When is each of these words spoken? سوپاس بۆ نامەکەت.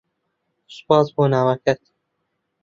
سوپاس 0.75 1.07
بۆ 1.15 1.23
نامەکەت. 1.33 1.81